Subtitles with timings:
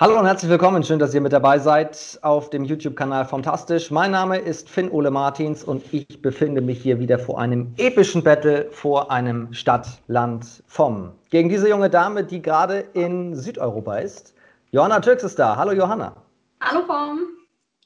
[0.00, 0.82] Hallo und herzlich willkommen.
[0.82, 3.90] Schön, dass ihr mit dabei seid auf dem YouTube-Kanal Fantastisch.
[3.90, 8.24] Mein Name ist Finn Ole Martins und ich befinde mich hier wieder vor einem epischen
[8.24, 11.12] Battle vor einem Stadt-Land vom.
[11.28, 14.32] Gegen diese junge Dame, die gerade in Südeuropa ist.
[14.70, 15.56] Johanna Türks ist da.
[15.56, 16.16] Hallo Johanna.
[16.62, 17.18] Hallo Vom.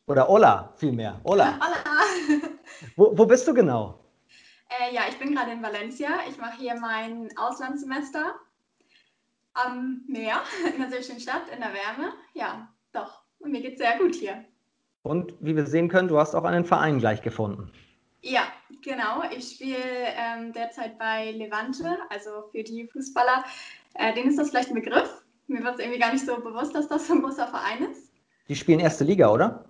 [0.07, 1.19] Oder Ola vielmehr.
[1.25, 1.59] Ola.
[1.59, 2.39] Hola.
[2.95, 3.99] Wo, wo bist du genau?
[4.69, 6.11] Äh, ja, ich bin gerade in Valencia.
[6.29, 8.37] Ich mache hier mein Auslandssemester
[9.55, 12.13] am Meer, in einer sehr schönen Stadt, in der Wärme.
[12.35, 13.23] Ja, doch.
[13.39, 14.45] Und mir geht es sehr gut hier.
[15.03, 17.71] Und wie wir sehen können, du hast auch einen Verein gleich gefunden.
[18.23, 18.45] Ja,
[18.83, 19.23] genau.
[19.37, 23.45] Ich spiele ähm, derzeit bei Levante, also für die Fußballer.
[23.95, 25.23] Äh, denen ist das vielleicht ein Begriff.
[25.47, 28.11] Mir wird es irgendwie gar nicht so bewusst, dass das so ein großer Verein ist.
[28.49, 29.67] Die spielen erste Liga, oder?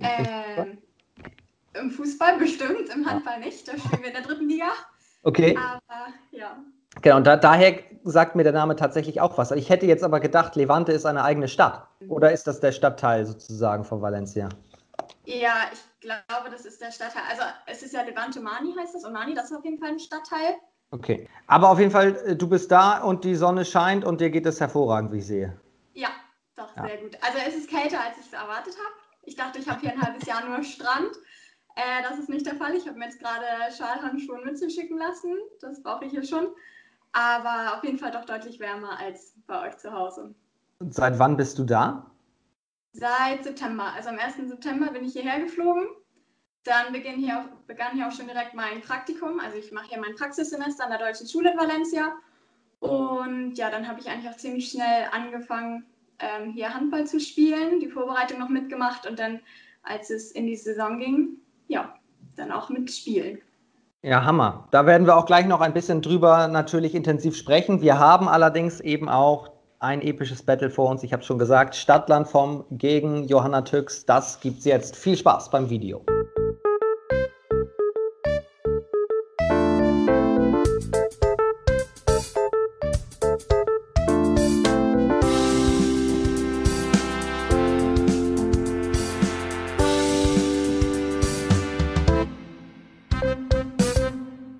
[0.00, 0.78] Ähm,
[1.74, 3.68] Im Fußball bestimmt, im Handball nicht.
[3.68, 4.72] Da spielen wir in der dritten Liga.
[5.22, 5.56] Okay.
[5.56, 6.58] Aber ja.
[7.02, 9.50] Genau, und da, daher sagt mir der Name tatsächlich auch was.
[9.50, 11.86] Ich hätte jetzt aber gedacht, Levante ist eine eigene Stadt.
[12.08, 14.48] Oder ist das der Stadtteil sozusagen von Valencia?
[15.24, 17.22] Ja, ich glaube, das ist der Stadtteil.
[17.30, 19.90] Also es ist ja Levante Mani heißt das und Mani, das ist auf jeden Fall
[19.90, 20.56] ein Stadtteil.
[20.90, 21.28] Okay.
[21.46, 24.46] Aber auf jeden Fall, äh, du bist da und die Sonne scheint und dir geht
[24.46, 25.58] es hervorragend, wie ich sehe.
[25.94, 26.08] Ja,
[26.56, 26.86] doch, Ja.
[26.86, 27.16] sehr gut.
[27.22, 28.94] Also es ist kälter, als ich es erwartet habe.
[29.22, 31.10] Ich dachte, ich habe hier ein halbes Jahr nur Strand.
[31.76, 32.74] Äh, das ist nicht der Fall.
[32.74, 33.44] Ich habe mir jetzt gerade
[33.76, 35.32] Schalhandschuhe und Mütze schicken lassen.
[35.60, 36.48] Das brauche ich hier schon.
[37.14, 40.34] Aber auf jeden Fall doch deutlich wärmer als bei euch zu Hause.
[40.80, 42.10] Und seit wann bist du da?
[42.92, 44.48] Seit September, also am 1.
[44.48, 45.86] September bin ich hierher geflogen.
[46.64, 49.38] Dann beginn hier auch, begann hier auch schon direkt mein Praktikum.
[49.38, 52.14] Also ich mache hier mein Praxissemester an der Deutschen Schule in Valencia.
[52.80, 55.86] Und ja, dann habe ich eigentlich auch ziemlich schnell angefangen,
[56.18, 59.40] ähm, hier Handball zu spielen, die Vorbereitung noch mitgemacht und dann,
[59.84, 61.36] als es in die Saison ging,
[61.68, 61.94] ja,
[62.34, 63.40] dann auch mitspielen.
[64.04, 64.68] Ja, Hammer.
[64.70, 67.80] Da werden wir auch gleich noch ein bisschen drüber natürlich intensiv sprechen.
[67.80, 71.02] Wir haben allerdings eben auch ein episches Battle vor uns.
[71.02, 74.04] Ich habe schon gesagt, Stadtland vom gegen Johanna Tüx.
[74.04, 74.94] Das gibt's jetzt.
[74.94, 76.02] Viel Spaß beim Video.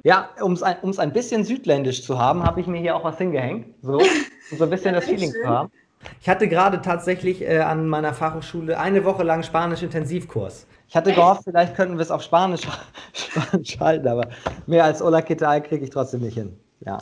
[0.04, 3.04] Ja, um es ein, um's ein bisschen südländisch zu haben, habe ich mir hier auch
[3.04, 3.74] was hingehängt.
[3.82, 3.98] So,
[4.50, 5.42] um so ein bisschen Ja, das Feeling schön.
[5.42, 5.72] zu haben.
[6.20, 10.66] Ich hatte gerade tatsächlich äh, an meiner Fachhochschule eine Woche lang Spanisch-Intensivkurs.
[10.88, 12.60] Ich hatte gehofft, vielleicht könnten wir es auf Spanisch,
[13.14, 14.28] Spanisch halten, aber
[14.66, 16.58] mehr als Ola Kitai kriege ich trotzdem nicht hin.
[16.80, 16.98] Ja.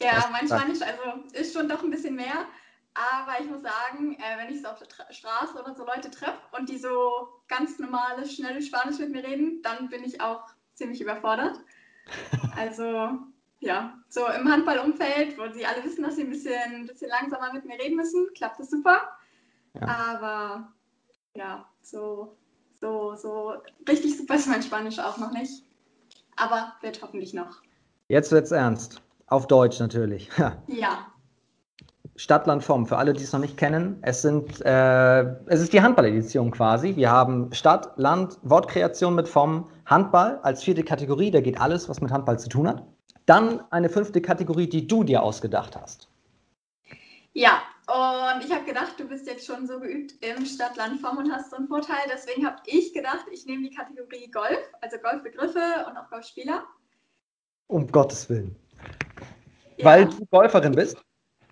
[0.00, 2.46] Ja, Das- mein Spanisch also ist schon doch ein bisschen mehr.
[2.94, 6.10] Aber ich muss sagen, äh, wenn ich so auf der Tra Straße oder so Leute
[6.10, 10.42] treffe und die so ganz normales, schnelles Spanisch mit mir reden, dann bin ich auch
[10.74, 11.54] ziemlich überfordert.
[12.56, 13.18] Also
[13.60, 17.52] ja, so im Handballumfeld, wo sie alle wissen, dass sie ein bisschen, ein bisschen langsamer
[17.52, 19.08] mit mir reden müssen, klappt das super.
[19.74, 19.86] Ja.
[19.86, 20.72] Aber
[21.34, 22.36] ja, so,
[22.80, 23.54] so, so
[23.88, 25.64] richtig super ist mein Spanisch auch noch nicht.
[26.36, 27.62] Aber wird hoffentlich noch.
[28.08, 29.02] Jetzt wird's ernst.
[29.26, 30.30] Auf Deutsch natürlich.
[30.68, 31.12] Ja,
[32.18, 33.96] Stadtland vom, für alle, die es noch nicht kennen.
[34.02, 36.96] Es, sind, äh, es ist die Handball-Edition quasi.
[36.96, 41.30] Wir haben Stadt, Land, Wortkreation mit vom, Handball als vierte Kategorie.
[41.30, 42.82] Da geht alles, was mit Handball zu tun hat.
[43.26, 46.08] Dann eine fünfte Kategorie, die du dir ausgedacht hast.
[47.34, 51.32] Ja, und ich habe gedacht, du bist jetzt schon so geübt im Stadtland vom und
[51.32, 52.02] hast so einen Vorteil.
[52.12, 56.64] Deswegen habe ich gedacht, ich nehme die Kategorie Golf, also Golfbegriffe und auch Golfspieler.
[57.68, 58.56] Um Gottes Willen.
[59.76, 60.96] Ja, Weil du Golferin bist.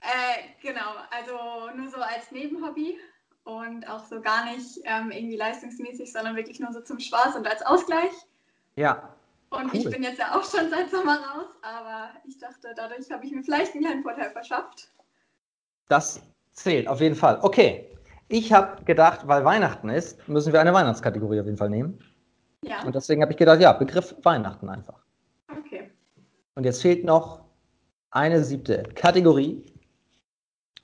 [0.07, 2.97] Äh, genau, also nur so als Nebenhobby
[3.45, 7.47] und auch so gar nicht ähm, irgendwie leistungsmäßig, sondern wirklich nur so zum Spaß und
[7.47, 8.13] als Ausgleich.
[8.77, 9.13] Ja.
[9.51, 9.81] Und Cool.
[9.81, 13.33] ich bin jetzt ja auch schon seit Sommer raus, aber ich dachte, dadurch habe ich
[13.33, 14.89] mir vielleicht einen kleinen Vorteil verschafft.
[15.89, 16.21] Das
[16.53, 17.39] zählt auf jeden Fall.
[17.43, 17.91] Okay.
[18.29, 21.99] Ich habe gedacht, weil Weihnachten ist, müssen wir eine Weihnachtskategorie auf jeden Fall nehmen.
[22.63, 25.01] Ja, Und deswegen habe ich gedacht, ja, Begriff Weihnachten einfach.
[25.57, 25.91] okay.
[26.57, 27.45] Und jetzt fehlt noch
[28.11, 29.65] eine siebte Kategorie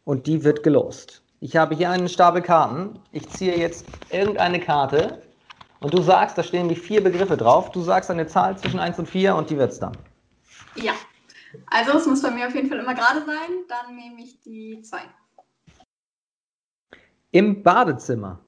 [0.04, 1.22] und die wird gelost.
[1.40, 2.98] Ich habe hier einen Stapel Karten.
[3.10, 5.22] Ich ziehe jetzt irgendeine Karte
[5.80, 7.70] und du sagst, da stehen die vier Begriffe drauf.
[7.72, 9.96] Du sagst eine Zahl zwischen 1 und 4 und die wird's dann.
[10.76, 10.92] Ja,
[11.70, 13.64] also es muss bei mir auf jeden Fall immer gerade sein.
[13.68, 15.00] Dann nehme ich die zwei.
[17.32, 18.38] Im Badezimmer.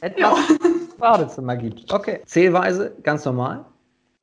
[0.00, 0.56] Etwas Ja.
[0.64, 1.92] im Badezimmer gibt.
[1.92, 2.22] Okay.
[2.26, 3.64] Zählweise ganz normal.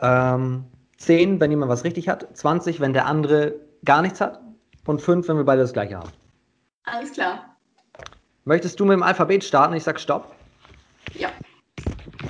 [0.01, 0.65] Ähm,
[0.97, 2.27] 10, wenn jemand was richtig hat.
[2.35, 3.55] 20, wenn der andere
[3.85, 4.41] gar nichts hat.
[4.89, 6.09] Und 5, wenn wir beide das gleiche haben.
[6.85, 7.55] Alles klar.
[8.45, 9.75] Möchtest du mit dem Alphabet starten?
[9.75, 10.35] Ich sag Stopp.
[11.13, 11.29] Ja.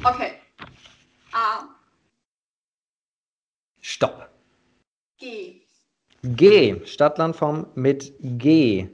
[0.04, 0.34] Okay.
[1.32, 1.64] A,
[3.80, 4.28] Stopp.
[5.18, 5.62] G,
[6.22, 6.86] G.
[6.86, 8.90] Stadtlandform mit G.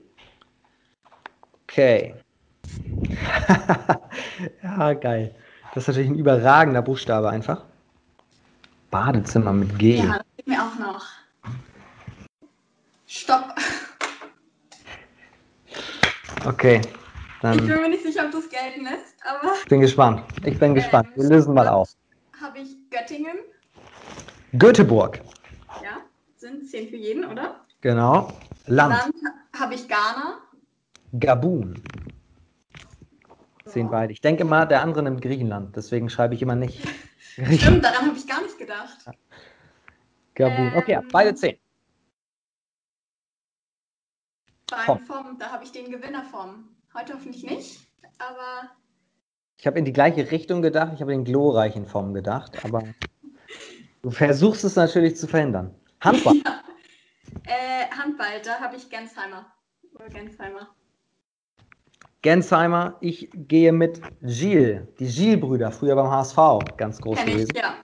[1.64, 2.14] Okay.
[4.62, 5.34] ja, geil.
[5.74, 7.66] Das ist natürlich ein überragender Buchstabe einfach.
[8.92, 9.96] Badezimmer mit G.
[9.96, 11.15] Ja, das geht mir auch noch.
[13.16, 13.56] Stopp.
[16.46, 16.82] Okay.
[16.84, 20.24] Ich Dann bin mir nicht sicher, ob du es gelten lässt, aber bin gespannt.
[20.44, 21.08] Ich bin gespannt.
[21.16, 21.90] Wir lösen mal auf.
[22.42, 23.38] habe ich Göttingen.
[24.58, 25.22] Göteborg.
[25.82, 26.02] Ja,
[26.36, 27.62] sind zehn für jeden, oder?
[27.80, 28.34] Genau.
[28.66, 28.96] Land.
[28.96, 29.16] Land
[29.58, 30.40] habe ich Ghana.
[31.18, 31.82] Gabun.
[33.66, 34.12] Sehen beide.
[34.12, 35.76] Ich denke mal, der andere nimmt Griechenland.
[35.76, 36.86] Deswegen schreibe ich immer nicht.
[37.34, 38.98] Stimmt, daran habe ich gar nicht gedacht.
[40.36, 40.74] Gabun.
[40.76, 41.58] Okay, Ähm, beide zehn.
[44.70, 45.38] Beim Vom.
[45.40, 46.70] Da habe ich den Gewinner vom.
[46.94, 47.80] Heute hoffentlich nicht,
[48.18, 48.72] aber
[49.58, 50.94] Ich habe in die gleiche Richtung gedacht.
[50.96, 52.64] Ich habe in den glorreichen Form gedacht.
[52.64, 52.84] Aber
[54.02, 55.76] du versuchst es natürlich zu verhindern.
[56.02, 56.36] Handball.
[57.46, 59.46] äh, Handball, da habe ich Gensheimer.
[59.94, 60.70] Oder Gensheimer.
[62.22, 62.98] Gensheimer.
[63.02, 64.88] Ich gehe mit Gilles.
[65.00, 65.72] Die Gilles-Brüder.
[65.72, 66.38] Früher beim HSV.
[66.78, 67.56] Ganz groß Kenn ich, gewesen.
[67.56, 67.76] ja.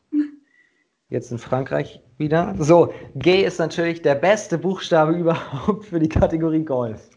[1.11, 2.55] Jetzt in Frankreich wieder.
[2.57, 7.09] So, G ist natürlich der beste Buchstabe überhaupt für die Kategorie Golf.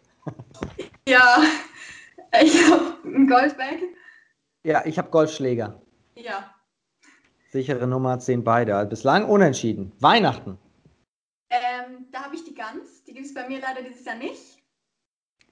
[1.07, 1.39] Ja,
[2.43, 3.79] ich habe ein Goldbag.
[4.65, 5.81] Ja, ich habe Golfschläger.
[6.17, 6.53] Ja.
[7.53, 8.75] Sichere Nummer 10 beide.
[8.75, 9.93] Also bislang unentschieden.
[10.01, 10.59] Weihnachten.
[11.51, 13.05] Ähm, da habe ich die Gans.
[13.05, 14.59] Die gibt es bei mir leider dieses Jahr nicht.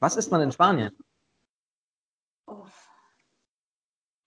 [0.00, 0.90] Was isst man in Spanien?
[2.48, 2.66] Oh.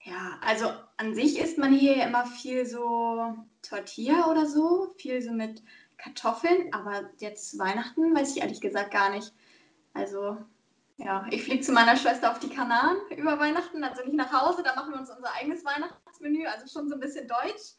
[0.05, 3.33] Ja, also an sich isst man hier ja immer viel so
[3.67, 5.63] Tortilla oder so, viel so mit
[5.97, 9.33] Kartoffeln, aber jetzt Weihnachten weiß ich ehrlich gesagt gar nicht.
[9.95, 10.37] Also,
[10.97, 14.61] ja, ich fliege zu meiner Schwester auf die Kanaren über Weihnachten, also nicht nach Hause,
[14.61, 17.73] da machen wir uns unser eigenes Weihnachtsmenü, also schon so ein bisschen deutsch.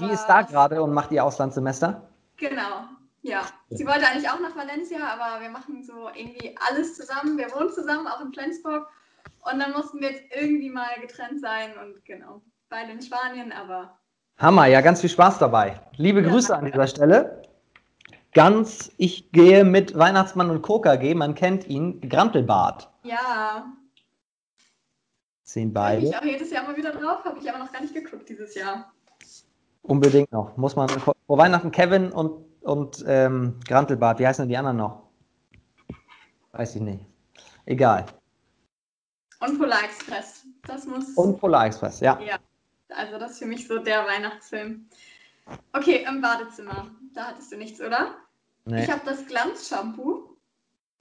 [0.00, 2.08] Die ist da gerade und macht ihr Auslandssemester.
[2.36, 2.84] Genau,
[3.22, 3.42] ja.
[3.70, 7.38] Sie wollte eigentlich auch nach Valencia, aber wir machen so irgendwie alles zusammen.
[7.38, 8.88] Wir wohnen zusammen, auch in Flensburg.
[9.50, 13.98] Und dann mussten wir jetzt irgendwie mal getrennt sein und genau, beide in Spanien, aber
[14.38, 15.80] Hammer, ja, ganz viel Spaß dabei.
[15.96, 16.72] Liebe Ja, Grüße an danke.
[16.78, 17.42] dieser Stelle.
[18.34, 22.90] Ganz, ich gehe mit Weihnachtsmann und KKG, man kennt ihn, Grantelbart.
[23.02, 23.72] ja,
[25.42, 26.02] Sehen beide.
[26.02, 28.54] mich auch jedes Jahr mal wieder drauf, habe ich aber noch gar nicht geguckt dieses
[28.56, 28.92] Jahr.
[29.82, 30.56] Unbedingt noch.
[30.56, 35.04] Muss man vor Weihnachten Kevin und, und ähm, Grantelbart, wie heißen denn die anderen noch?
[36.52, 37.06] Weiß ich nicht.
[37.64, 38.04] Egal.
[39.46, 42.18] Und Polar Express, das muss, Und Polar Express, ja.
[42.20, 42.38] ja,
[42.90, 44.86] also das ist für mich so der Weihnachtsfilm.
[45.72, 48.16] Okay, im Badezimmer, da hattest du nichts, oder?
[48.64, 50.36] Nee, Ich habe das Glanz-Shampoo.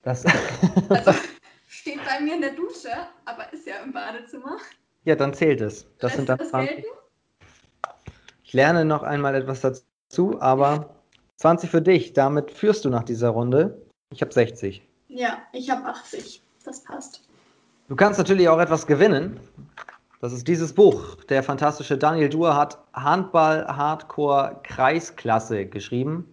[0.04, 0.24] das,
[0.90, 1.14] Also
[1.68, 2.92] steht bei mir in der Dusche,
[3.26, 4.58] aber ist ja im Badezimmer.
[5.04, 5.88] ja, dann zählt es.
[6.00, 6.76] Das sind dann das 20.
[6.76, 6.90] gelten?
[8.44, 10.96] Ich lerne noch einmal etwas dazu, aber
[11.38, 12.14] 20 für dich.
[12.14, 13.82] Damit führst du nach dieser Runde.
[14.12, 14.88] Ich habe 60.
[15.08, 16.44] Ja, ich habe 80.
[16.64, 17.25] Das passt.
[17.88, 19.40] Du kannst natürlich auch etwas gewinnen.
[20.20, 21.16] Das ist dieses Buch.
[21.26, 26.28] Der fantastische Daniel Duhr hat Handball Hardcore Kreisklasse geschrieben.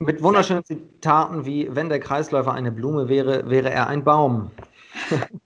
[0.00, 4.50] Mit wunderschönen Zitaten wie: Wenn der Kreisläufer eine Blume wäre, wäre er ein Baum.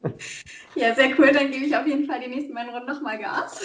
[0.76, 1.32] Ja, sehr cool.
[1.32, 3.60] Dann gebe ich auf jeden Fall die nächsten beiden Runden nochmal Gas.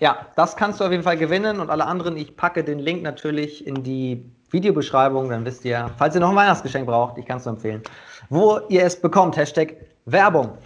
[0.00, 3.02] Ja, das kannst du auf jeden Fall gewinnen und alle anderen, ich packe den Link
[3.02, 7.38] natürlich in die Videobeschreibung, dann wisst ihr, falls ihr noch ein Weihnachtsgeschenk braucht, ich kann
[7.38, 7.82] es nur empfehlen,
[8.30, 10.58] wo ihr es bekommt, Hashtag Werbung.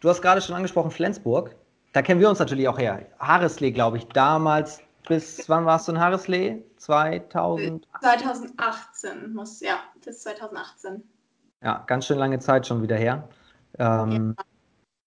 [0.00, 1.54] Du hast gerade schon angesprochen Flensburg,
[1.92, 3.06] da kennen wir uns natürlich auch her.
[3.18, 6.62] Haareslee, glaube ich, damals, bis wann warst du in Haareslee?
[6.76, 7.88] 2000?
[8.00, 11.02] 2018 muss, ja, bis 2018.
[11.62, 13.28] Ja, ganz schön lange Zeit schon wieder her.
[13.78, 14.36] Ähm,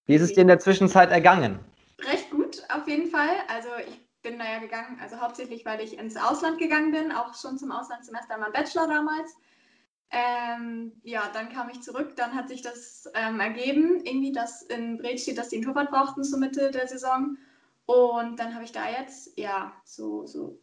[0.05, 1.59] Wie ist es dir in der Zwischenzeit ergangen?
[2.01, 3.29] Recht gut, auf jeden Fall.
[3.47, 7.33] Also ich bin da ja gegangen, also hauptsächlich, weil ich ins Ausland gegangen bin, auch
[7.35, 9.35] schon zum Auslandssemester in meinem Bachelor damals.
[10.11, 14.97] Ähm, ja, dann kam ich zurück, dann hat sich das ähm, ergeben, irgendwie, dass in
[14.97, 17.37] Bred steht, dass die einen Torwart brauchten zur Mitte der Saison.
[17.85, 20.59] Und dann habe ich da jetzt, ja, so, so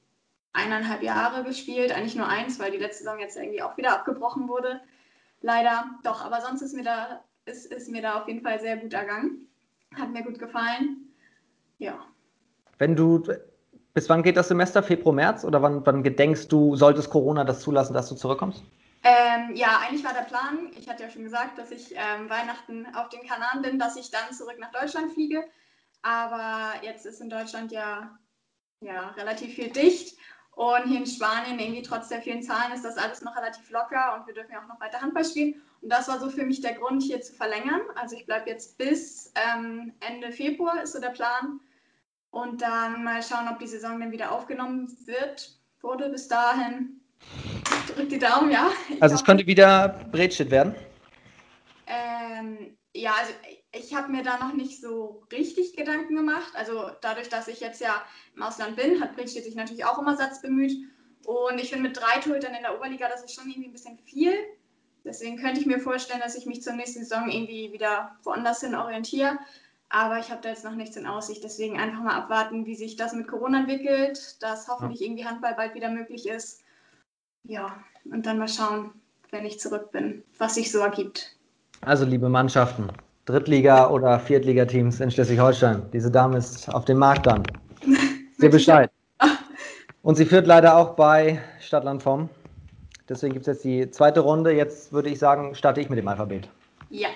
[0.53, 4.49] eineinhalb Jahre gespielt, eigentlich nur eins, weil die letzte Saison jetzt irgendwie auch wieder abgebrochen
[4.49, 4.81] wurde.
[5.41, 8.77] Leider, doch, aber sonst ist mir da, ist, ist mir da auf jeden Fall sehr
[8.77, 9.49] gut ergangen.
[9.95, 11.09] Hat mir gut gefallen.
[11.79, 11.99] Ja.
[12.77, 13.23] Wenn du,
[13.95, 14.83] bis wann geht das Semester?
[14.83, 15.45] Februar, März?
[15.45, 18.63] Oder wann, wann gedenkst du, solltest Corona das zulassen, dass du zurückkommst?
[19.11, 22.95] Ähm, ja, eigentlich war der Plan, ich hatte ja schon gesagt, dass ich ähm, Weihnachten
[22.95, 25.49] auf den Kanaren bin, dass ich dann zurück nach Deutschland fliege.
[26.03, 28.19] Aber jetzt ist in Deutschland ja,
[28.83, 30.19] ja relativ viel dicht.
[30.51, 34.15] Und hier in Spanien, irgendwie trotz der vielen Zahlen, ist das alles noch relativ locker
[34.15, 35.55] und wir dürfen ja auch noch weiter Handball spielen.
[35.81, 37.81] Und das war so für mich der Grund, hier zu verlängern.
[37.95, 41.61] Also ich bleibe jetzt bis ähm, Ende Februar, ist so der Plan.
[42.31, 47.01] Und dann mal schauen, ob die Saison dann wieder aufgenommen wird, wurde bis dahin.
[47.95, 48.71] Drück die Daumen, ja.
[48.89, 50.75] Ich Also es könnte wieder Bredstedt werden.
[51.87, 53.33] äh, Ähm, ja, also
[53.73, 56.53] ich habe mir da noch nicht so richtig Gedanken gemacht.
[56.55, 58.03] Also dadurch, dass ich jetzt ja
[58.35, 60.73] im Ausland bin, hat Bridget sich natürlich auch um Ersatz bemüht.
[61.25, 63.99] Und ich finde mit drei Torhütern in der Oberliga, das ist schon irgendwie ein bisschen
[63.99, 64.33] viel.
[65.05, 68.75] Deswegen könnte ich mir vorstellen, dass ich mich zur nächsten Saison irgendwie wieder woanders hin
[68.75, 69.39] orientiere.
[69.91, 71.45] Aber ich habe da jetzt noch nichts in Aussicht.
[71.45, 75.75] Deswegen einfach mal abwarten, wie sich das mit Corona entwickelt, dass hoffentlich irgendwie Handball bald
[75.75, 76.63] wieder möglich ist.
[77.49, 78.91] Ja, und dann mal schauen,
[79.31, 81.35] wenn ich zurück bin, was sich so ergibt.
[81.81, 82.89] Also, liebe Mannschaften,
[83.25, 87.43] Drittliga- oder Viertligateams in Schleswig-Holstein, diese Dame ist auf dem Markt dann.
[88.39, 88.91] Ihr Bescheid.
[90.03, 92.29] Und sie führt leider auch bei Stadtland vom.
[93.09, 94.53] Deswegen gibt es jetzt die zweite Runde.
[94.53, 96.51] Jetzt würde ich sagen, starte ich mit dem Alphabet.
[96.91, 97.09] Ja.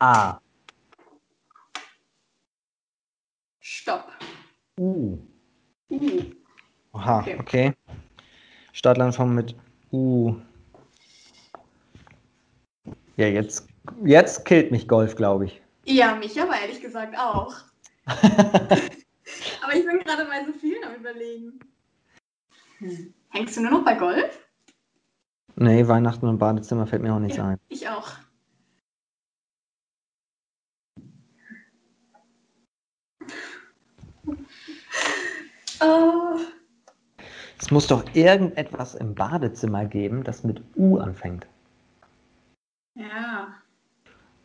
[0.00, 0.38] A.
[3.60, 4.08] Stopp.
[4.80, 5.18] U.
[5.88, 6.22] Uh.
[6.92, 7.36] Aha, Okay.
[7.40, 7.72] okay.
[8.72, 9.54] Stadtland vom mit
[9.92, 10.34] U.
[13.16, 13.68] Ja, jetzt,
[14.04, 15.62] jetzt killt mich Golf, glaube ich.
[15.84, 17.54] Ja, mich aber ehrlich gesagt auch.
[18.06, 21.60] aber ich bin gerade bei so vielen am Überlegen.
[22.78, 23.14] Hm.
[23.30, 24.38] Hängst du nur noch bei Golf?
[25.56, 27.58] Nee, Weihnachten und Badezimmer fällt mir auch nichts ein.
[27.68, 28.10] Ich auch.
[35.80, 36.38] Oh,
[37.62, 41.46] Es muss doch irgendetwas im Badezimmer geben, das mit U anfängt.
[42.94, 43.54] ja.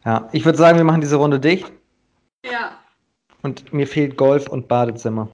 [0.06, 1.70] Ja, ich würde sagen, wir machen diese Runde dicht.
[2.46, 2.80] Ja.
[3.42, 5.28] Und mir fehlt Golf und Badezimmer.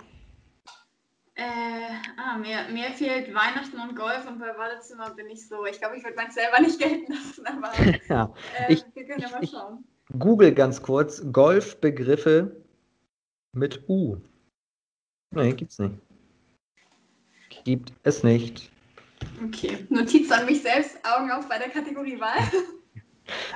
[1.36, 1.44] Äh,
[2.18, 5.66] ah, mir, mir fehlt Weihnachten und Golf und bei Badezimmer bin ich so.
[5.68, 7.72] Ich glaube, ich würde meins selber nicht gelten lassen, aber
[8.10, 8.34] Ja.
[8.68, 9.84] äh, Ich- wir können ja mal ich- schauen.
[10.18, 12.56] Google ganz kurz Golfbegriffe
[13.52, 14.18] mit U.
[15.32, 15.96] Nee, gibt's nicht.
[17.64, 18.72] Gibt es nicht.
[19.46, 22.40] Okay, Notiz an mich selbst, Augen auf bei der Kategorie Wahl.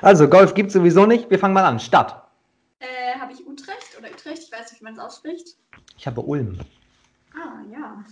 [0.00, 1.28] Also, Golf gibt's sowieso nicht.
[1.30, 1.78] Wir fangen mal an.
[1.78, 2.26] Stadt.
[2.78, 4.44] Äh, habe ich Utrecht oder Utrecht?
[4.44, 5.58] Ich weiß nicht, wie man es ausspricht.
[5.98, 6.58] Ich habe Ulm.
[7.34, 8.02] Ah, ja.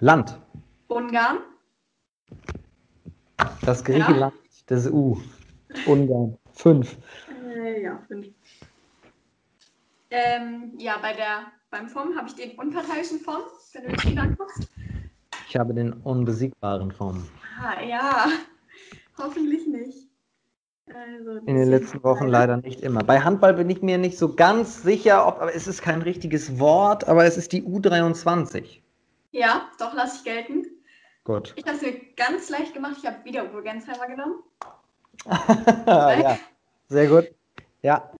[0.00, 0.38] Land.
[0.88, 1.40] Ungarn.
[3.60, 4.32] Das Griechenland
[4.70, 5.20] des U.
[5.84, 6.38] Ungarn.
[6.52, 6.96] Fünf.
[7.44, 8.28] Äh, ja, fünf.
[10.10, 13.42] Ähm, ja, bei der, beim FOM habe ich den unparteiischen FOM,
[13.72, 14.68] wenn du Spiel anguckst.
[15.48, 17.28] Ich habe den unbesiegbaren Form.
[17.60, 18.26] Ah, ja.
[19.18, 20.08] Hoffentlich nicht.
[20.88, 23.02] Also, In den letzten Wochen leider nicht immer.
[23.02, 26.58] Bei Handball bin ich mir nicht so ganz sicher, ob, aber es ist kein richtiges
[26.60, 28.80] Wort, aber es ist die U23.
[29.32, 30.66] Ja, doch, lasse ich gelten.
[31.24, 31.54] Gut.
[31.56, 32.96] Ich habe es mir ganz leicht gemacht.
[32.98, 34.42] Ich habe wieder Uwe Gensheimer genommen.
[35.86, 36.38] ja,
[36.88, 37.34] sehr gut.
[37.82, 38.12] Ja.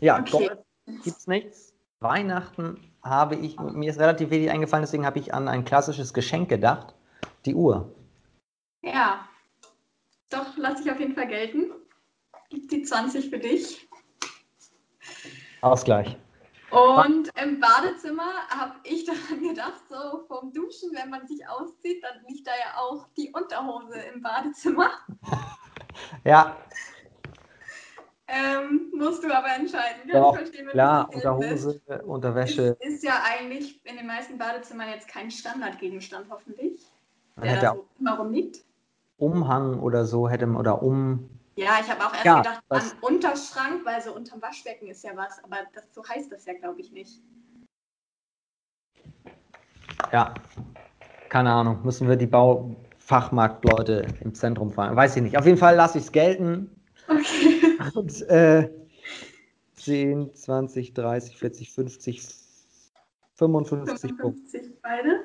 [0.00, 0.48] Ja, Okay.
[0.48, 1.74] Golf gibt's nichts.
[2.00, 6.48] Weihnachten habe ich, mir ist relativ wenig eingefallen, deswegen habe ich an ein klassisches Geschenk
[6.48, 6.94] gedacht.
[7.44, 7.92] Die Uhr.
[8.82, 9.28] Ja.
[10.28, 11.70] Doch, lasse ich auf jeden Fall gelten.
[12.50, 13.88] Gibt die 20 für dich.
[15.60, 16.16] Ausgleich.
[16.70, 22.24] Und im Badezimmer habe ich daran gedacht, so vom Duschen, wenn man sich auszieht, dann
[22.28, 24.90] liegt da ja auch die Unterhose im Badezimmer.
[26.24, 26.54] Ja,
[28.28, 30.10] Ähm, musst du aber entscheiden.
[30.10, 31.08] Kann Doch, verstehen, klar.
[31.14, 32.76] Unterhose, Unterwäsche.
[32.80, 36.90] Ist, ist ja eigentlich in den meisten Badezimmern jetzt kein Standardgegenstand, hoffentlich.
[37.36, 38.64] Man Der da so immer rumliegt.
[39.18, 41.30] Umhang oder so hätte man, oder um.
[41.54, 45.04] Ja, ich habe auch erst Ja, gedacht was- an Unterschrank, weil so unterm Waschbecken ist
[45.04, 47.20] ja was, aber das, so heißt das ja, glaube ich, nicht.
[50.12, 50.34] Ja,
[51.28, 51.78] keine Ahnung.
[51.84, 54.96] Müssen wir die Baufachmarktleute im Zentrum fragen?
[54.96, 55.38] Weiß ich nicht.
[55.38, 56.70] Auf jeden Fall lasse ich es gelten.
[57.08, 57.55] Okay.
[57.94, 58.70] Und äh,
[59.74, 62.22] 10, 20, 30, 40, 50,
[63.34, 64.40] 55 Punkte.
[64.50, 65.20] 55 beide.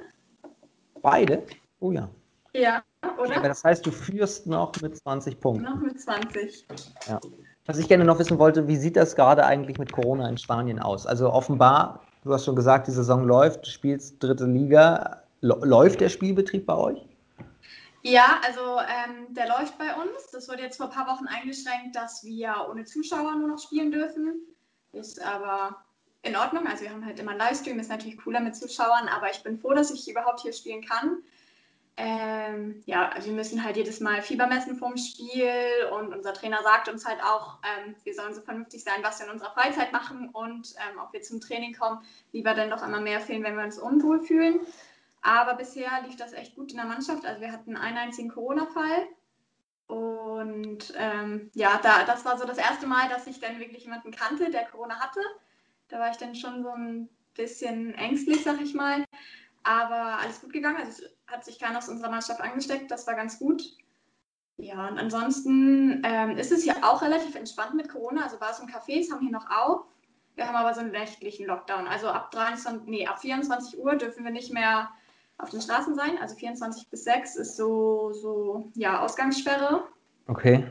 [1.02, 1.44] Beide?
[1.80, 2.10] Oh ja.
[2.54, 3.38] Ja, Okay, oder?
[3.38, 5.64] aber das heißt, du führst noch mit 20 Punkten.
[5.64, 6.68] Noch mit 20.
[7.66, 10.80] Was ich gerne noch wissen wollte, wie sieht das gerade eigentlich mit Corona in Spanien
[10.80, 11.06] aus?
[11.06, 15.22] Also offenbar, du hast schon gesagt, die Saison läuft, du spielst dritte Liga.
[15.42, 17.08] Läuft der Spielbetrieb bei euch?
[18.04, 20.32] Ja, also ähm, der läuft bei uns.
[20.32, 23.92] Das wurde jetzt vor ein paar Wochen eingeschränkt, dass wir ohne Zuschauer nur noch spielen
[23.92, 24.42] dürfen.
[24.92, 25.84] Ist aber
[26.24, 26.68] in Ordnung.
[26.68, 29.60] Also wir haben halt immer einen Livestream, ist natürlich cooler mit Zuschauern, aber ich bin
[29.60, 31.24] froh, dass ich überhaupt hier spielen kann.
[31.98, 35.52] Ähm, ja, also wir müssen halt jedes Mal Fieber messen vorm Spiel
[35.92, 39.28] und unser Trainer sagt uns halt auch, ähm, wir sollen so vernünftig sein, was wir
[39.28, 43.02] in unserer Freizeit machen und ähm, ob wir zum Training kommen, lieber dann doch immer
[43.02, 44.62] mehr fehlen, wenn wir uns unwohl fühlen.
[45.22, 47.26] Aber bisher lief das echt gut in der Mannschaft.
[47.26, 49.08] Also wir hatten einen einzigen Corona-Fall.
[49.88, 54.12] Und ähm, ja, da, das war so das erste Mal, dass ich dann wirklich jemanden
[54.12, 55.20] kannte, der Corona hatte.
[55.90, 59.04] Da war ich dann schon so ein bisschen ängstlich, sag ich mal.
[59.64, 60.78] Aber alles gut gegangen.
[60.78, 62.90] Also es hat sich keiner aus unserer Mannschaft angesteckt.
[62.90, 63.64] Das war ganz gut.
[64.58, 68.24] Ja, und ansonsten ähm, ist es ja auch relativ entspannt mit Corona.
[68.24, 69.86] Also Bars und Cafés haben hier noch auf.
[70.36, 71.88] Wir haben aber so einen nächtlichen Lockdown.
[71.88, 74.90] Also ab 23, nee, ab 24 Uhr dürfen wir nicht mehr
[75.42, 76.18] auf den Straßen sein.
[76.22, 79.84] Also 24 bis 6 ist so, so ja, Ausgangssperre.
[80.28, 80.64] Okay.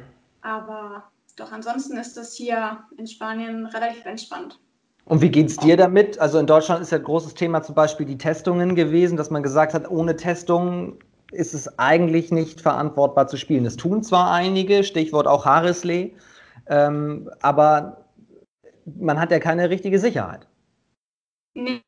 [0.42, 1.04] Aber
[1.36, 4.58] doch ansonsten ist das hier in Spanien relativ entspannt.
[5.04, 6.18] Und wie geht es dir damit?
[6.18, 9.42] Also in Deutschland ist ja ein großes Thema zum Beispiel die Testungen gewesen, dass man
[9.42, 10.98] gesagt hat, ohne Testungen
[11.32, 13.64] ist es eigentlich nicht verantwortbar zu spielen.
[13.64, 16.14] Das tun zwar einige, Stichwort auch Harisley,
[16.66, 18.04] ähm, aber
[18.84, 20.46] man hat ja keine richtige Sicherheit.
[21.54, 21.82] Nee,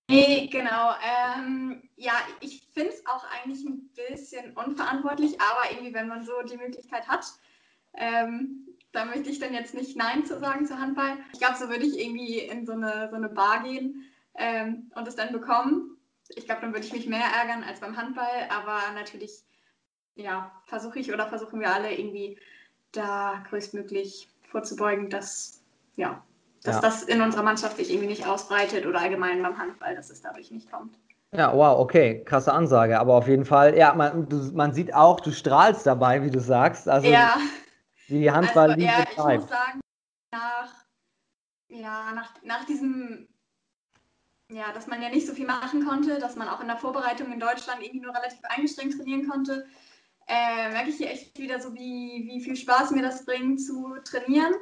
[0.50, 0.92] genau.
[1.36, 6.32] Ähm, ja, ich finde es auch eigentlich ein bisschen unverantwortlich, aber irgendwie, wenn man so
[6.42, 7.24] die Möglichkeit hat,
[7.94, 11.16] ähm, da möchte ich dann jetzt nicht Nein zu sagen zu Handball.
[11.32, 14.04] Ich glaube, so würde ich irgendwie in so eine, so eine Bar gehen
[14.34, 15.96] ähm, und es dann bekommen.
[16.30, 19.44] Ich glaube, dann würde ich mich mehr ärgern als beim Handball, aber natürlich,
[20.16, 22.38] ja, versuche ich oder versuchen wir alle irgendwie
[22.90, 25.62] da größtmöglich vorzubeugen, dass,
[25.94, 26.24] ja,
[26.64, 26.80] dass ja.
[26.80, 30.50] das in unserer Mannschaft sich irgendwie nicht ausbreitet oder allgemein beim Handball, dass es dadurch
[30.50, 30.98] nicht kommt.
[31.34, 35.18] Ja, wow, okay, krasse Ansage, aber auf jeden Fall, ja, man, du, man sieht auch,
[35.18, 36.86] du strahlst dabei, wie du sagst.
[36.88, 37.38] Also ja.
[38.08, 39.80] die Handball-Liebe also, ja, ich muss sagen,
[40.30, 40.74] nach,
[41.68, 43.28] ja, nach, nach diesem,
[44.50, 47.32] ja, dass man ja nicht so viel machen konnte, dass man auch in der Vorbereitung
[47.32, 49.66] in Deutschland irgendwie nur relativ eingeschränkt trainieren konnte,
[50.26, 53.96] äh, merke ich hier echt wieder so, wie, wie viel Spaß mir das bringt zu
[54.04, 54.52] trainieren.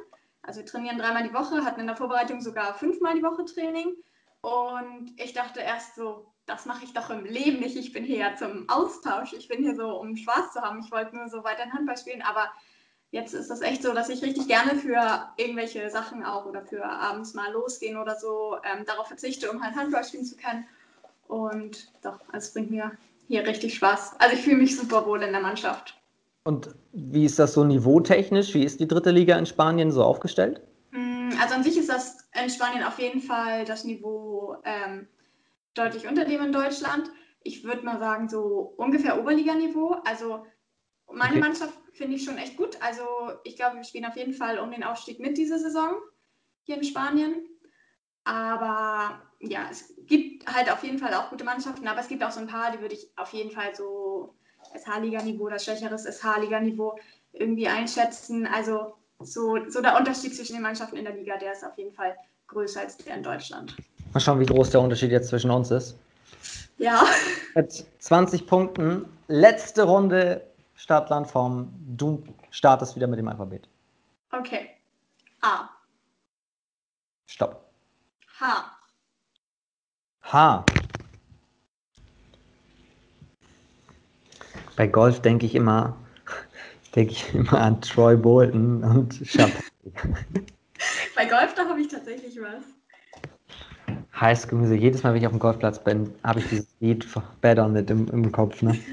[0.41, 3.93] Also wir trainieren dreimal die Woche, hatten in der Vorbereitung sogar fünfmal die Woche Training.
[4.41, 7.77] Und ich dachte erst so, das mache ich doch im Leben nicht.
[7.77, 9.33] Ich bin hier ja zum Austausch.
[9.33, 10.79] Ich bin hier so, um Spaß zu haben.
[10.83, 12.21] Ich wollte nur so weiter Handball spielen.
[12.21, 12.49] Aber
[13.11, 16.83] jetzt ist das echt so, dass ich richtig gerne für irgendwelche Sachen auch oder für
[16.83, 20.65] abends mal losgehen oder so ähm, darauf verzichte, um halt Handball spielen zu können.
[21.27, 22.91] Und doch, es bringt mir
[23.27, 24.15] hier richtig Spaß.
[24.19, 25.97] Also ich fühle mich super wohl in der Mannschaft.
[26.43, 28.53] Und wie ist das so niveautechnisch?
[28.53, 30.61] Wie ist die dritte Liga in Spanien so aufgestellt?
[30.91, 35.07] Mm, also an sich ist das in Spanien auf jeden Fall das Niveau ähm,
[35.73, 37.09] deutlich unter dem in Deutschland.
[37.43, 40.01] Ich würde mal sagen, so ungefähr Oberliganiveau.
[40.05, 40.45] Also
[41.11, 41.39] meine okay.
[41.39, 42.77] Mannschaft finde ich schon echt gut.
[42.81, 43.03] Also
[43.43, 45.95] ich glaube, wir spielen auf jeden Fall um den Aufstieg mit dieser Saison
[46.63, 47.47] hier in Spanien.
[48.23, 52.31] Aber ja, es gibt halt auf jeden Fall auch gute Mannschaften, aber es gibt auch
[52.31, 54.35] so ein paar, die würde ich auf jeden Fall so
[54.75, 56.99] SH-Liga-Niveau oder schwächeres SH-Liga-Niveau
[57.33, 58.45] irgendwie einschätzen.
[58.45, 61.93] Also so, so der Unterschied zwischen den Mannschaften in der Liga, der ist auf jeden
[61.93, 62.15] Fall
[62.47, 63.75] größer als der in Deutschland.
[64.13, 65.97] Mal schauen, wie groß der Unterschied jetzt zwischen uns ist.
[66.77, 67.03] Ja.
[67.55, 70.45] Mit 20 Punkten, letzte Runde
[70.75, 71.71] Stadtlandform.
[71.95, 73.69] Du startest wieder mit dem Alphabet.
[74.31, 74.71] Okay.
[75.41, 75.69] A.
[77.27, 77.63] Stopp.
[78.39, 78.77] H.
[80.23, 80.65] H.
[84.75, 85.95] Bei Golf denke ich immer,
[86.95, 89.63] denke ich immer an Troy Bolton und Chappelle.
[91.15, 92.63] Bei Golf, da habe ich tatsächlich was.
[94.21, 94.75] Heißgemüse.
[94.75, 97.05] Jedes Mal, wenn ich auf dem Golfplatz bin, habe ich dieses Lied
[97.41, 98.61] Bad on it im, im Kopf.
[98.61, 98.77] Ne?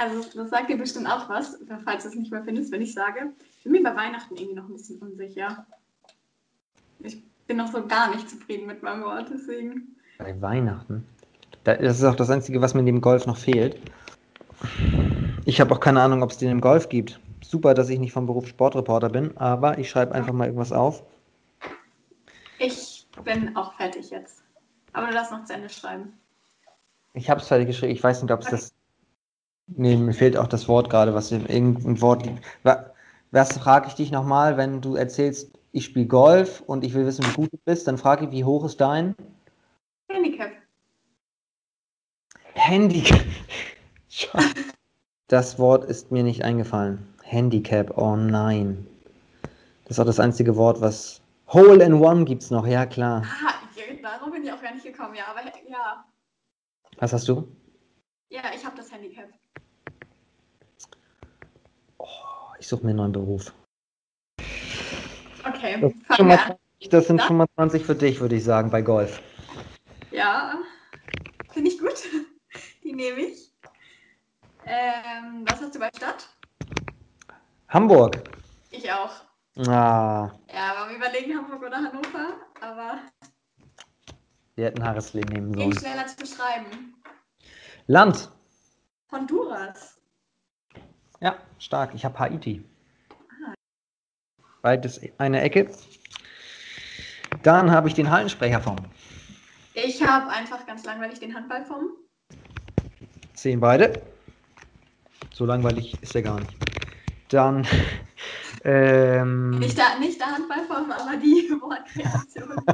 [0.00, 2.94] Also, das sagt dir bestimmt auch was, falls du es nicht mehr findest, wenn ich
[2.94, 3.32] sage.
[3.56, 5.66] Ich bin mir bei Weihnachten irgendwie noch ein bisschen unsicher.
[7.00, 9.96] Ich bin noch so gar nicht zufrieden mit meinem Wort, deswegen.
[10.18, 11.04] Bei Weihnachten?
[11.64, 13.76] Das ist auch das Einzige, was mir in dem Golf noch fehlt.
[15.46, 17.18] Ich habe auch keine Ahnung, ob es den im Golf gibt.
[17.42, 21.02] Super, dass ich nicht vom Beruf Sportreporter bin, aber ich schreibe einfach mal irgendwas auf.
[23.18, 24.42] Ich bin auch fertig jetzt.
[24.92, 26.18] Aber du darfst noch zu Ende schreiben.
[27.14, 27.92] Ich habe es fertig geschrieben.
[27.92, 28.56] Ich weiß nicht, ob es okay.
[28.56, 28.74] das.
[29.66, 32.42] Nee, mir fehlt auch das Wort gerade, was in irgendein Wort liegt.
[33.30, 37.26] Was frage ich dich nochmal, wenn du erzählst, ich spiele Golf und ich will wissen,
[37.26, 39.14] wie gut du bist, dann frage ich, wie hoch ist dein
[40.08, 40.50] Handicap?
[42.54, 43.24] Handicap.
[45.30, 47.06] Das Wort ist mir nicht eingefallen.
[47.22, 48.86] Handicap, oh nein.
[49.84, 51.20] Das ist auch das einzige Wort, was.
[51.48, 53.24] Hole in One gibt es noch, ja klar.
[53.24, 53.54] Ah,
[54.02, 56.04] darum bin ich auch gar nicht gekommen, ja, aber ja.
[56.98, 57.48] Was hast du?
[58.28, 59.28] Ja, ich habe das Handicap.
[61.96, 62.06] Oh,
[62.58, 63.52] ich suche mir einen neuen Beruf.
[65.46, 66.56] Okay, das, fangen wir an.
[66.90, 69.22] das sind schon mal 20 für dich, würde ich sagen, bei Golf.
[70.10, 70.54] Ja,
[71.50, 71.94] finde ich gut.
[72.84, 73.52] Die nehme ich.
[74.66, 76.28] Ähm, was hast du bei Stadt?
[77.68, 78.22] Hamburg.
[78.70, 79.27] Ich auch.
[79.66, 80.30] Ah.
[80.52, 82.98] Ja, aber wir überlegen Hamburg oder Hannover, aber.
[84.54, 85.70] Wir hätten Haareslee nehmen sollen.
[85.70, 86.94] Geht schneller zu beschreiben.
[87.88, 88.30] Land.
[89.10, 89.98] Honduras.
[91.20, 91.92] Ja, stark.
[91.94, 92.64] Ich habe Haiti.
[93.10, 93.54] Ah.
[94.62, 95.68] Beides eine Ecke.
[97.42, 98.76] Dann habe ich den Hallensprecher vom.
[99.74, 101.90] Ich habe einfach ganz langweilig den Handball vom.
[103.34, 104.02] Sehen beide.
[105.32, 106.54] So langweilig ist er gar nicht.
[107.28, 107.66] Dann.
[108.64, 112.64] Ähm, nicht, der, nicht der Handballform, aber die Wortkreation.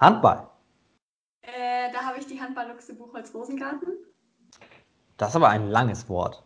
[0.00, 0.48] Handball.
[1.42, 3.88] Äh, da habe ich die Handballluchse Buchholz Rosengarten.
[5.16, 6.42] Das ist aber ein langes Wort.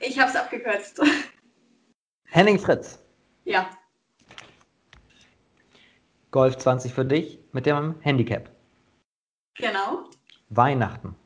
[0.00, 1.00] Ich habe es abgekürzt.
[2.26, 2.98] Henning Fritz.
[3.44, 3.68] Ja.
[6.30, 8.50] Golf 20 für dich mit dem Handicap.
[9.56, 10.04] Genau.
[10.48, 11.16] Weihnachten.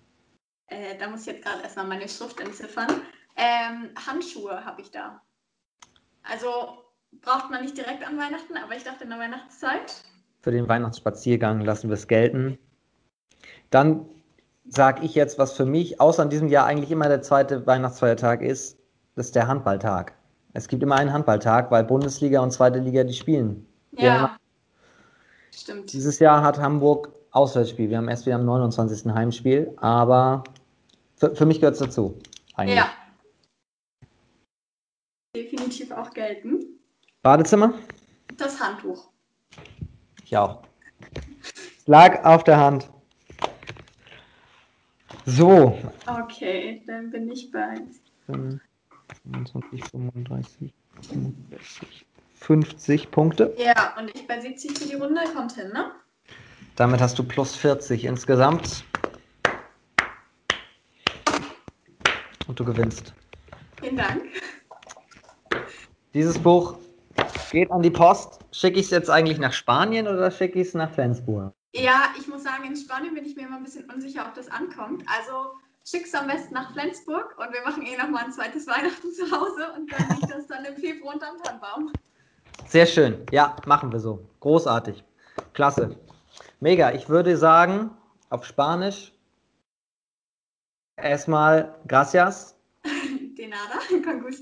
[0.66, 2.88] Äh, da muss ich jetzt gerade erstmal meine Schrift entziffern.
[3.36, 5.20] Ähm, Handschuhe habe ich da.
[6.30, 6.48] Also
[7.22, 10.02] braucht man nicht direkt an Weihnachten, aber ich dachte in der Weihnachtszeit.
[10.40, 12.58] Für den Weihnachtsspaziergang lassen wir es gelten.
[13.70, 14.06] Dann
[14.68, 18.42] sage ich jetzt, was für mich, außer in diesem Jahr eigentlich immer der zweite Weihnachtsfeiertag
[18.42, 18.78] ist,
[19.14, 20.14] das ist der Handballtag.
[20.52, 23.66] Es gibt immer einen Handballtag, weil Bundesliga und zweite Liga die spielen.
[23.92, 24.04] Ja.
[24.04, 24.36] ja.
[25.52, 25.92] Stimmt.
[25.92, 27.90] Dieses Jahr hat Hamburg Auswärtsspiel.
[27.90, 29.12] Wir haben erst wieder am 29.
[29.12, 30.44] Heimspiel, aber
[31.16, 32.18] für, für mich gehört es dazu.
[32.54, 32.78] Eigentlich.
[32.78, 32.88] Ja.
[35.34, 36.64] Definitiv auch gelten.
[37.22, 37.74] Badezimmer?
[38.36, 39.08] Das Handtuch.
[40.24, 40.62] Ich auch.
[41.86, 42.88] Lag auf der Hand.
[45.26, 45.78] So.
[46.06, 47.74] Okay, dann bin ich bei
[48.26, 50.72] 25, 35,
[51.08, 53.54] 35, 50 Punkte.
[53.58, 55.20] Ja, und ich bei 70 für die Runde.
[55.34, 55.90] Kommt hin, ne?
[56.76, 58.84] Damit hast du plus 40 insgesamt.
[62.46, 63.14] Und du gewinnst.
[63.80, 64.22] Vielen Dank.
[66.14, 66.76] Dieses Buch
[67.50, 68.38] geht an die Post.
[68.52, 71.52] Schicke ich es jetzt eigentlich nach Spanien oder schicke ich es nach Flensburg?
[71.74, 74.48] Ja, ich muss sagen, in Spanien bin ich mir immer ein bisschen unsicher, ob das
[74.48, 75.04] ankommt.
[75.08, 75.50] Also
[75.84, 79.24] schick es am besten nach Flensburg und wir machen eh nochmal ein zweites Weihnachten zu
[79.24, 81.92] Hause und dann liegt das dann im Februar unterm Tannenbaum.
[82.68, 83.26] Sehr schön.
[83.32, 84.24] Ja, machen wir so.
[84.38, 85.02] Großartig.
[85.52, 85.98] Klasse.
[86.60, 86.92] Mega.
[86.92, 87.90] Ich würde sagen,
[88.30, 89.12] auf Spanisch
[90.96, 92.56] erstmal gracias.
[93.36, 93.80] De nada,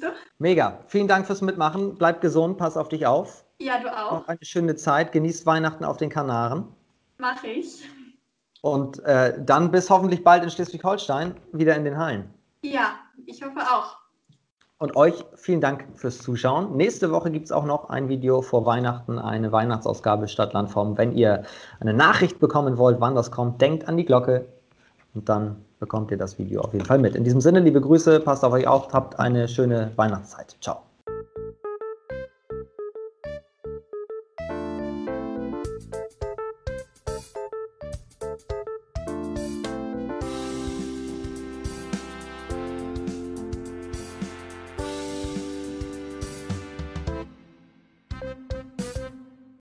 [0.01, 0.19] con gusto.
[0.39, 0.79] Mega.
[0.87, 1.97] Vielen Dank fürs Mitmachen.
[1.97, 3.45] Bleib gesund, pass auf dich auf.
[3.59, 4.13] Ja, du auch.
[4.13, 5.13] Noch eine schöne Zeit.
[5.13, 6.69] Genießt Weihnachten auf den Kanaren.
[7.19, 7.89] Mache ich.
[8.63, 12.33] Und äh, dann bis hoffentlich bald in Schleswig-Holstein wieder in den Hallen.
[12.63, 12.95] Ja,
[13.27, 13.97] ich hoffe auch.
[14.79, 16.77] Und euch vielen Dank fürs Zuschauen.
[16.77, 20.99] Nächste Woche gibt es auch noch ein Video vor Weihnachten, eine Weihnachtsausgabe Stadtlandform.
[20.99, 21.45] Wenn ihr
[21.79, 24.47] eine Nachricht bekommen wollt, wann das kommt, denkt an die Glocke
[25.15, 27.17] und dann bekommt ihr das Video auf jeden Fall mit.
[27.17, 30.57] In diesem Sinne, liebe Grüße, passt auf euch auf, habt eine schöne Weihnachtszeit.
[30.61, 30.92] Ciao.